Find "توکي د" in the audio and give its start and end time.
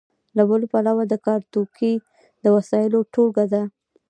1.53-2.45